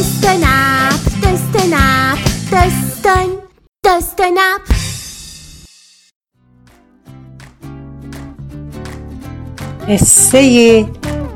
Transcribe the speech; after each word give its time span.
دست 0.00 0.26
نپ 0.26 1.00
دستن 2.52 3.26
دست 3.84 4.20
نپ 4.20 4.60
قصه 9.88 10.86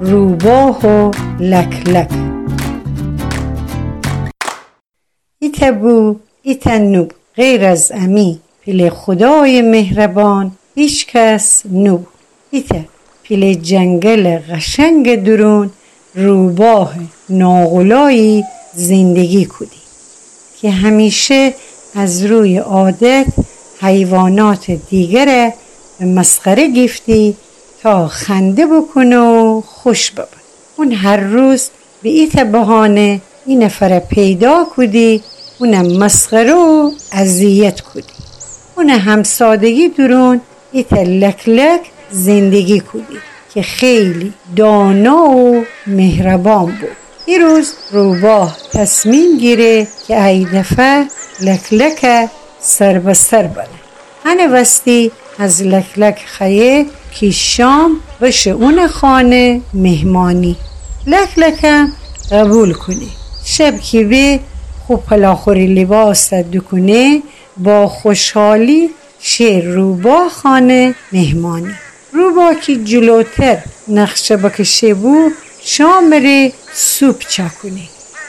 روباه 0.01 0.87
و 0.87 1.11
لک 1.41 1.89
لک 1.89 2.11
ایت 5.39 5.65
بو 5.65 6.17
ایت 6.43 6.67
نو 6.67 7.07
غیر 7.37 7.65
از 7.65 7.93
امی. 7.95 8.41
پیل 8.61 8.91
خدای 8.91 9.63
مهربان 9.63 10.53
هیچ 10.75 11.07
کس 11.07 11.63
نو. 11.71 11.99
ایت 12.51 12.69
پیل 13.23 13.55
جنگل 13.55 14.39
قشنگ 14.39 15.25
درون. 15.25 15.71
روباه 16.15 16.95
ناغلایی 17.29 18.45
زندگی 18.75 19.45
کودی 19.45 19.71
که 20.61 20.71
همیشه 20.71 21.55
از 21.95 22.25
روی 22.25 22.59
عادت 22.59 23.27
حیوانات 23.81 24.71
دیگر 24.71 25.53
به 25.99 26.05
مسخره 26.05 26.85
گفتی 26.85 27.37
تا 27.83 28.09
خنده 28.09 28.67
بکنه 28.67 29.19
و 29.19 29.61
خوش 29.61 30.11
ببن. 30.11 30.27
اون 30.77 30.93
هر 30.93 31.17
روز 31.17 31.69
به 32.03 32.09
ایت 32.09 32.41
بهانه 32.41 33.21
این 33.47 33.63
نفر 33.63 33.99
پیدا 33.99 34.65
کودی 34.65 35.23
اونم 35.59 35.99
مسخره 35.99 36.55
و 36.55 36.91
اذیت 37.13 37.81
کودی 37.81 38.15
اون 38.77 38.91
هم 38.91 39.23
سادگی 39.23 39.89
درون 39.89 40.41
ایت 40.73 40.93
لک 40.93 41.49
لک 41.49 41.81
زندگی 42.11 42.81
کودی 42.81 43.19
که 43.55 43.63
خیلی 43.63 44.33
دانا 44.57 45.17
و 45.17 45.65
مهربان 45.87 46.67
بود. 46.67 46.97
این 47.27 47.41
روز 47.41 47.75
روباه 47.93 48.57
تصمیم 48.73 49.39
گیره 49.39 49.87
که 50.07 50.25
ای 50.25 50.45
دفعه 50.45 51.07
لک 51.73 52.29
سر 52.61 52.99
به 52.99 53.15
سر 53.15 53.43
بره. 53.43 53.69
هنه 54.25 54.47
وستی 54.47 55.11
از 55.39 55.63
لک 55.63 56.19
خیه 56.27 56.87
که 57.15 57.31
شام 57.31 58.01
بشه 58.21 58.51
اون 58.51 58.87
خانه 58.87 59.61
مهمانی. 59.75 60.57
لک 61.07 61.65
قبول 62.33 62.73
کنه 62.73 63.07
شب 63.45 63.81
که 63.81 64.05
به 64.05 64.41
خوب 64.87 65.05
پلاخوری 65.05 65.67
لباس 65.67 66.35
دکنه 66.35 67.23
با 67.57 67.89
خوشحالی 67.89 68.91
شه 69.21 69.63
روبا 69.65 70.29
خانه 70.29 70.95
مهمانی. 71.13 71.75
روبا 72.15 72.55
که 72.55 72.77
جلوتر 72.77 73.59
نقشه 73.89 74.37
بکشه 74.37 74.95
بو 74.95 75.31
شام 75.61 76.15
ره 76.15 76.53
سوپ 76.73 77.19
چکونه 77.29 77.87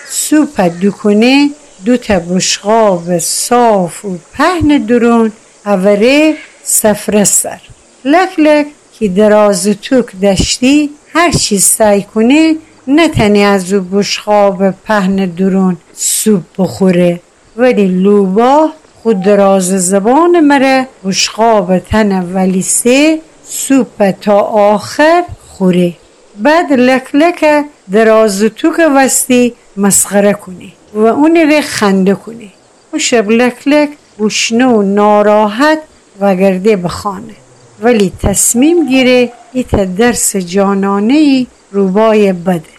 سوپ 0.09 0.61
دکنه 0.61 1.50
دو 1.86 1.97
تا 1.97 2.19
بشقاب 2.19 3.17
صاف 3.17 4.05
و 4.05 4.17
پهن 4.33 4.77
درون 4.77 5.31
اوره 5.66 6.36
سفره 6.64 7.23
سر. 7.23 7.61
لک 8.05 8.39
لک 8.39 8.67
که 9.00 9.08
دراز 9.08 9.67
توک 9.81 10.16
دشتی 10.16 10.89
هر 11.14 11.31
چیز 11.31 11.64
سعی 11.64 12.03
کنه 12.03 12.55
نتنی 12.88 13.44
از 13.44 13.73
او 13.73 13.81
بشقاب 13.81 14.72
پهن 14.72 15.16
درون 15.25 15.77
سوپ 15.94 16.44
بخوره 16.58 17.20
ولی 17.58 17.88
لوبا 17.88 18.70
خود 19.03 19.22
دراز 19.22 19.89
زبان 19.89 20.39
مره 20.39 20.88
بشقاب 21.05 21.80
تن 21.80 22.33
ولی 22.33 22.61
سه 22.61 23.20
سوپ 23.47 24.11
تا 24.11 24.39
آخر 24.39 25.23
خوره 25.47 25.93
بعد 26.38 26.73
لک 26.73 27.15
لک 27.15 27.65
دراز 27.91 28.43
توک 28.43 28.81
وستی 28.95 29.53
مسخره 29.77 30.33
کنه 30.33 30.71
و 30.93 30.99
اون 30.99 31.37
ره 31.37 31.61
خنده 31.61 32.15
کنه 32.15 32.49
و 32.93 32.99
شب 32.99 33.29
لک 33.29 33.67
لک 33.67 33.89
گشنه 34.19 34.65
و 34.67 34.81
ناراحت 34.81 35.79
وگرده 36.19 36.75
بخانه 36.75 37.35
ولی 37.81 38.11
تصمیم 38.23 38.87
گیره 38.87 39.31
ایت 39.53 39.75
درس 39.75 40.36
جانانه 40.36 41.14
ای 41.14 41.47
روبای 41.71 42.33
بده. 42.33 42.75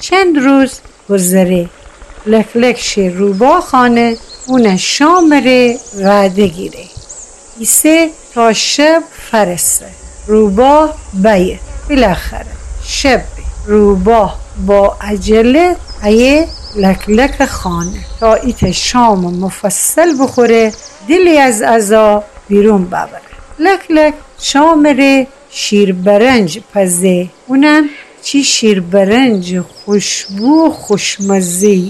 چند 0.00 0.38
روز 0.38 0.80
گذره 1.10 1.68
لک 2.26 2.56
لک 2.56 2.78
شه 2.78 3.12
روبا 3.16 3.60
خانه 3.60 4.16
اون 4.46 4.76
شام 4.76 5.32
ره 5.32 5.78
وعده 6.00 6.46
گیره 6.46 6.84
ایسه 7.58 8.10
تا 8.34 8.52
شب 8.52 9.02
فرسه 9.32 9.86
روبا 10.26 10.90
بیه 11.14 11.58
بالاخره. 11.88 12.46
شب 12.84 13.22
روبا 13.66 14.34
با 14.66 14.96
عجله 15.00 15.76
ایه 16.04 16.46
لک 16.76 17.08
لک 17.08 17.44
خانه. 17.44 18.00
تا 18.20 18.34
ایت 18.34 18.70
شام 18.70 19.18
مفصل 19.18 20.22
بخوره 20.22 20.72
دلی 21.08 21.38
از 21.38 21.62
ازا 21.62 22.24
بیرون 22.48 22.84
ببره. 22.86 23.32
لک 23.58 23.90
لک 23.90 24.14
شام 24.40 24.86
ره 24.86 25.26
شیر 25.50 25.92
برنج 25.92 26.60
پزه. 26.74 27.28
اونم 27.46 27.84
چی 28.22 28.44
شیر 28.44 28.80
برنج 28.80 29.60
خوشبو 29.60 30.66
و 30.66 30.70
خوشمزه. 30.70 31.82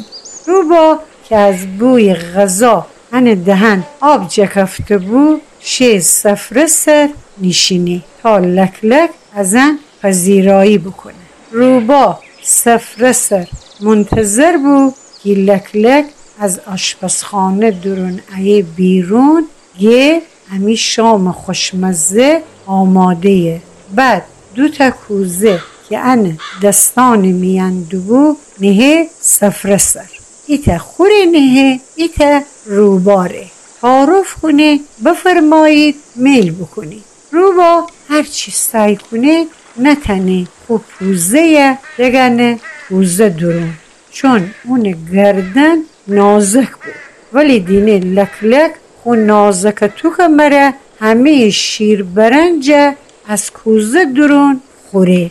روبا 0.46 0.98
که 1.28 1.36
از 1.36 1.78
بوی 1.78 2.14
غذا 2.14 2.86
هن 3.12 3.34
دهن 3.34 3.84
آب 4.00 4.28
جکفته 4.28 4.98
بو 4.98 5.38
شه 5.60 6.00
سفره 6.00 6.66
سر 6.66 7.08
نشینی. 7.38 8.02
تا 8.22 8.38
لک 8.38 8.78
لک 8.82 9.10
ازن 9.34 9.78
پذیرایی 10.02 10.78
بکنه. 10.78 11.14
روبا 11.50 12.18
سفره 12.42 13.12
سر. 13.12 13.48
منتظر 13.80 14.56
بو 14.56 14.92
که 15.22 15.30
لک 15.30 15.76
لک 15.76 16.06
از 16.38 16.60
آشپزخانه 16.66 17.70
درون 17.70 18.20
ایه 18.36 18.62
بیرون 18.62 19.46
گه 19.80 20.22
همی 20.50 20.76
شام 20.76 21.32
خوشمزه 21.32 22.42
آماده 22.66 23.62
بعد 23.94 24.22
دو 24.54 24.68
تا 24.68 24.90
کوزه 24.90 25.60
که 25.88 25.98
ان 25.98 26.38
دستان 26.62 27.20
میاندو 27.20 28.36
نهه 28.60 29.06
سفره 29.20 29.78
سر. 29.78 30.10
ایتا 30.46 30.78
خوری 30.78 31.26
نهه 31.26 31.80
ایتا 31.96 32.40
روباره. 32.66 33.46
تعارف 33.80 34.34
کنه 34.42 34.80
بفرمایید 35.04 35.96
میل 36.16 36.50
بکنید 36.50 37.11
روبا 37.32 37.86
هر 38.08 38.22
چی 38.22 38.50
سعی 38.50 38.96
کنه 38.96 39.46
نتنه 39.76 40.46
خوب 40.66 40.82
پوزه 40.98 41.78
دگنه 41.98 42.58
پوزه 42.88 43.28
درون. 43.28 43.72
چون 44.10 44.50
اون 44.64 44.94
گردن 45.12 45.76
نازک 46.08 46.70
بود. 46.70 47.00
ولی 47.32 47.60
دینه 47.60 47.98
لک 47.98 48.34
لک 48.42 48.72
خو 49.02 49.14
نازک 49.14 49.84
تو 49.84 50.10
که 50.16 50.28
مره 50.28 50.74
همه 51.00 51.50
شیر 51.50 52.02
برنج 52.02 52.72
از 53.28 53.50
کوزه 53.50 54.04
درون 54.04 54.60
خوره. 54.90 55.30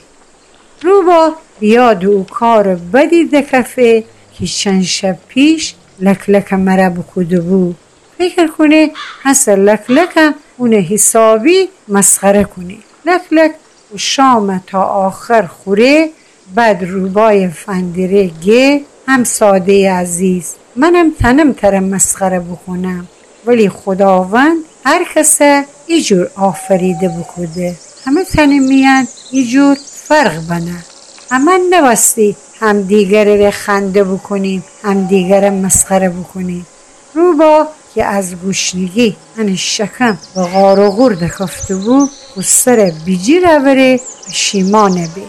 روبا 0.82 1.34
بیاد 1.60 2.06
او 2.06 2.24
کار 2.24 2.76
بدی 2.76 3.26
دکفه 3.26 4.04
که 4.40 4.46
چند 4.46 4.84
شب 4.84 5.18
پیش 5.28 5.74
لک 6.00 6.30
لک 6.30 6.54
مره 6.54 6.90
بکوده 6.90 7.42
بود. 7.42 7.76
فکر 8.18 8.48
کنه 8.48 8.92
هست 9.24 9.50
لک 9.50 9.84
لکم 9.90 10.34
اون 10.62 10.74
حسابی 10.74 11.70
مسخره 11.88 12.44
کنه 12.44 12.78
لک 13.06 13.22
لک 13.32 13.52
و 13.94 13.98
شام 13.98 14.64
تا 14.68 14.84
آخر 14.84 15.48
خوره 15.48 16.10
بعد 16.56 16.84
روبای 16.84 17.48
فندره 17.48 18.32
گه 18.46 18.82
هم 19.08 19.24
ساده 19.24 19.92
عزیز. 19.92 20.52
منم 20.76 21.12
تنم 21.20 21.54
تر 21.54 21.80
مسخره 21.80 22.40
بکنم 22.40 23.08
ولی 23.46 23.70
خداوند 23.70 24.58
هر 24.86 25.06
کسه 25.16 25.66
ایجور 25.88 26.32
آفریده 26.36 27.10
بکوده 27.10 27.76
همه 28.06 28.24
تنی 28.24 28.60
میان 28.60 29.08
ایجور 29.32 29.78
فرق 29.94 30.48
بنه. 30.48 30.84
همه 31.32 31.52
نبستی 31.70 32.36
هم 32.60 32.82
دیگر 32.82 33.38
رو 33.38 33.52
خنده 33.52 34.04
بکنیم 34.04 34.64
هم 34.84 35.08
دیگر 35.08 35.50
مسخره 35.50 36.10
بکنیم 36.10 36.66
روبا 37.14 37.68
که 37.96 38.06
از 38.06 38.36
گوشنگی 38.36 39.16
ان 39.38 39.56
شکم 39.56 40.18
و 40.36 40.44
غار 40.44 40.80
و 40.80 40.92
غور 40.92 41.14
دکفته 41.14 41.76
بود 41.76 42.10
و 42.38 42.42
سر 42.42 42.92
بیجی 43.06 43.40
روره 43.40 44.00
شیمانه 44.32 45.10
بی. 45.16 45.24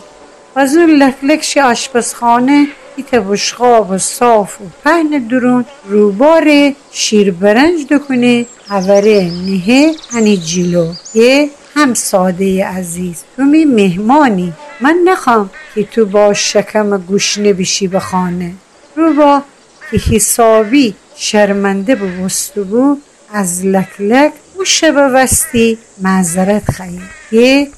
از 0.56 0.76
اون 0.76 0.90
لکلکش 0.90 1.56
آشپزخانه 1.56 2.66
ایت 2.96 3.14
بشقاب 3.14 3.96
صاف 3.96 4.60
و 4.60 4.64
پهن 4.84 5.08
درون 5.30 5.64
روبار 5.88 6.72
شیر 6.92 7.32
برنج 7.32 7.86
دکنه 7.86 8.46
هوره 8.68 9.30
نهه 9.46 9.92
هنی 10.12 10.36
جلو 10.36 10.92
یه 11.14 11.50
هم 11.74 11.94
ساده 11.94 12.66
عزیز 12.66 13.22
تو 13.36 13.42
می 13.42 13.64
مهمانی. 13.64 14.52
من 14.80 14.96
نخوام 15.04 15.50
که 15.74 15.82
تو 15.84 16.06
با 16.06 16.34
شکم 16.34 16.98
گوشنه 16.98 17.52
بشی 17.52 17.88
به 17.88 18.00
خانه. 18.00 18.52
روبا 18.96 19.42
که 19.90 19.96
حسابی 19.96 20.94
شرمنده 21.16 21.94
ببستو 21.94 22.64
بو 22.64 22.96
از 23.32 23.64
لک 23.66 24.00
لک 24.00 24.32
او 24.56 24.64
شب 24.64 25.10
وستی 25.14 25.78
معذرت 26.02 26.70
خیلی 26.70 27.02
یه 27.32 27.68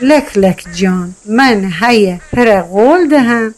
لک 0.00 0.38
لک 0.38 0.64
جان 0.74 1.14
من 1.28 1.72
هیه 1.80 2.20
پر 2.32 2.60
قول 2.60 3.08
دهم 3.08 3.54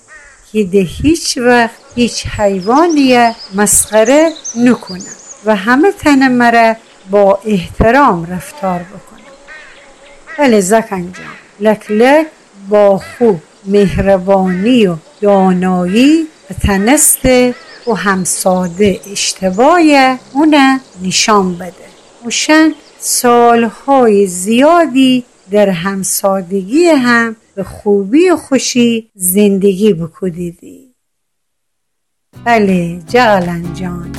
که 0.52 0.64
ده 0.64 0.78
هیچ 0.78 1.38
وقت 1.38 1.70
هیچ 1.94 2.26
حیوانی 2.26 3.32
مسخره 3.54 4.30
نکنم 4.56 5.02
و 5.44 5.56
همه 5.56 5.92
تن 5.92 6.32
مرا 6.32 6.76
با 7.10 7.40
احترام 7.44 8.26
رفتار 8.26 8.80
بکنم. 8.80 9.20
بله 10.38 10.60
زکن 10.60 11.12
جان 11.12 11.26
لک 11.60 11.90
لک 11.90 12.26
با 12.68 12.98
خوب 12.98 13.40
مهربانی 13.66 14.86
و 14.86 14.96
دانایی 15.20 16.26
و 16.50 16.54
تنست 16.54 17.26
و 17.90 17.94
همساده 17.94 19.00
اشتباه 19.12 19.80
اونه 20.32 20.80
نشان 21.02 21.54
بده. 21.54 21.74
اوشن 22.24 22.74
سالهای 22.98 24.26
زیادی 24.26 25.24
در 25.50 25.68
همسادگی 25.68 26.86
هم 26.86 27.36
به 27.54 27.64
خوبی 27.64 28.30
و 28.30 28.36
خوشی 28.36 29.10
زندگی 29.14 29.92
بکدیدی. 29.92 30.94
بله 32.44 33.02
جغلن 33.08 33.74
جان 33.74 34.12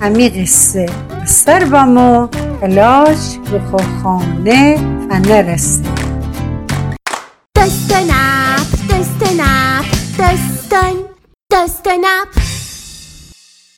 همی 0.00 0.28
قصه 0.28 0.86
سر 1.26 1.64
بمو 1.64 2.28
کلاش 2.60 3.38
به 3.52 3.60
خانه 4.02 4.76
فنرسه 5.08 5.82
دست 7.56 7.92
نپ 7.92 8.66
دست 8.90 9.40
نپ 9.40 9.84
دستن 10.18 10.94
دست 11.52 11.88
نپ 11.88 12.47